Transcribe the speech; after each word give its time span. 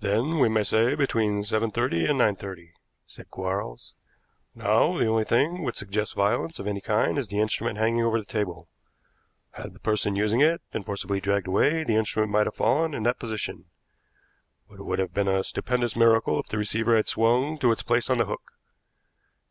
"Then 0.00 0.38
we 0.38 0.48
may 0.48 0.62
say 0.62 0.94
between 0.94 1.44
seven 1.44 1.70
thirty 1.70 2.06
and 2.06 2.16
nine 2.16 2.36
thirty," 2.36 2.72
said 3.04 3.28
Quarles. 3.28 3.92
"Now 4.54 4.96
the 4.96 5.04
only 5.04 5.24
thing 5.24 5.62
which 5.62 5.76
suggests 5.76 6.14
violence 6.14 6.58
of 6.58 6.66
any 6.66 6.80
kind 6.80 7.18
is 7.18 7.28
the 7.28 7.38
instrument 7.38 7.76
hanging 7.76 8.02
over 8.02 8.18
the 8.18 8.24
table. 8.24 8.70
Had 9.50 9.74
the 9.74 9.78
person 9.78 10.16
using 10.16 10.40
it 10.40 10.62
been 10.70 10.84
forcibly 10.84 11.20
dragged 11.20 11.48
away, 11.48 11.84
the 11.84 11.96
instrument 11.96 12.32
might 12.32 12.46
have 12.46 12.54
fallen 12.54 12.94
in 12.94 13.02
that 13.02 13.18
position, 13.18 13.66
but 14.70 14.76
it 14.78 14.84
would 14.84 14.98
have 14.98 15.12
been 15.12 15.28
a 15.28 15.44
stupendous 15.44 15.94
miracle 15.96 16.40
if 16.40 16.46
the 16.48 16.56
receiver 16.56 16.96
had 16.96 17.06
swung 17.06 17.58
to 17.58 17.72
its 17.72 17.82
place 17.82 18.08
on 18.08 18.16
the 18.16 18.24
hook. 18.24 18.52